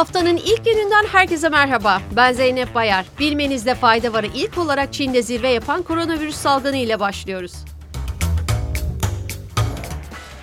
[0.00, 2.02] Haftanın ilk gününden herkese merhaba.
[2.16, 3.06] Ben Zeynep Bayar.
[3.18, 7.52] Bilmenizde fayda varı ilk olarak Çin'de zirve yapan koronavirüs salgını ile başlıyoruz.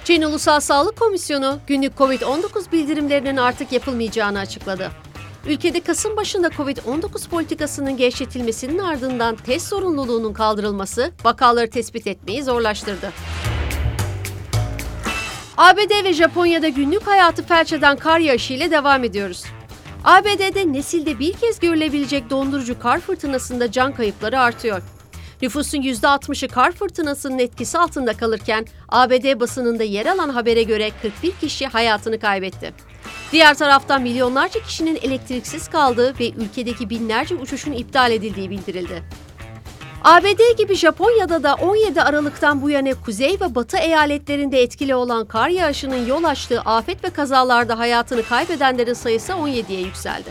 [0.03, 4.91] Çin Ulusal Sağlık Komisyonu günlük COVID-19 bildirimlerinin artık yapılmayacağını açıkladı.
[5.47, 13.11] Ülkede Kasım başında COVID-19 politikasının gevşetilmesinin ardından test zorunluluğunun kaldırılması vakaları tespit etmeyi zorlaştırdı.
[15.57, 19.43] ABD ve Japonya'da günlük hayatı felç eden kar yağışı ile devam ediyoruz.
[20.03, 24.81] ABD'de nesilde bir kez görülebilecek dondurucu kar fırtınasında can kayıpları artıyor.
[25.41, 31.67] Nüfusun %60'ı kar fırtınasının etkisi altında kalırken ABD basınında yer alan habere göre 41 kişi
[31.67, 32.73] hayatını kaybetti.
[33.31, 39.03] Diğer taraftan milyonlarca kişinin elektriksiz kaldığı ve ülkedeki binlerce uçuşun iptal edildiği bildirildi.
[40.07, 45.49] ABD gibi Japonya'da da 17 Aralık'tan bu yana kuzey ve batı eyaletlerinde etkili olan kar
[45.49, 50.29] yağışının yol açtığı afet ve kazalarda hayatını kaybedenlerin sayısı 17'ye yükseldi.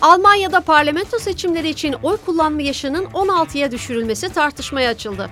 [0.00, 5.30] Almanya'da parlamento seçimleri için oy kullanma yaşının 16'ya düşürülmesi tartışmaya açıldı.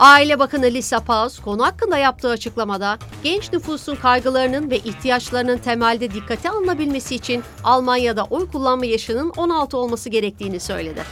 [0.00, 6.50] Aile Bakanı Lisa Paus konu hakkında yaptığı açıklamada genç nüfusun kaygılarının ve ihtiyaçlarının temelde dikkate
[6.50, 11.02] alınabilmesi için Almanya'da oy kullanma yaşının 16 olması gerektiğini söyledi.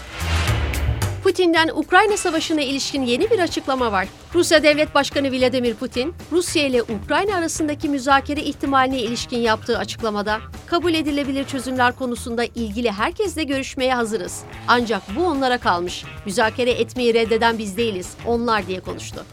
[1.31, 4.09] Putin'den Ukrayna Savaşı'na ilişkin yeni bir açıklama var.
[4.35, 10.95] Rusya Devlet Başkanı Vladimir Putin, Rusya ile Ukrayna arasındaki müzakere ihtimaline ilişkin yaptığı açıklamada, kabul
[10.95, 14.43] edilebilir çözümler konusunda ilgili herkesle görüşmeye hazırız.
[14.69, 16.05] Ancak bu onlara kalmış.
[16.27, 19.25] Müzakere etmeyi reddeden biz değiliz, onlar diye konuştu.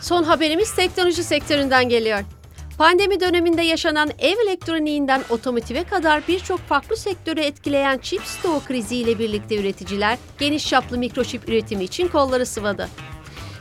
[0.00, 2.20] Son haberimiz teknoloji sektöründen geliyor.
[2.78, 9.56] Pandemi döneminde yaşanan ev elektroniğinden otomotive kadar birçok farklı sektörü etkileyen çip stoğu kriziyle birlikte
[9.56, 12.88] üreticiler geniş çaplı mikroçip üretimi için kolları sıvadı.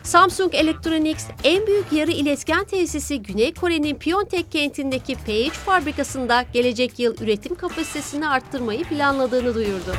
[0.03, 7.16] Samsung Electronics en büyük yarı iletken tesisi Güney Kore'nin Pyeongtaek kentindeki P3 fabrikasında gelecek yıl
[7.22, 9.96] üretim kapasitesini arttırmayı planladığını duyurdu.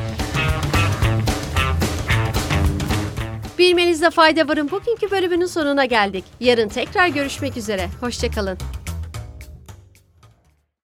[3.58, 6.24] Bilmenizde fayda varın bugünkü bölümünün sonuna geldik.
[6.40, 7.88] Yarın tekrar görüşmek üzere.
[8.00, 8.58] Hoşçakalın.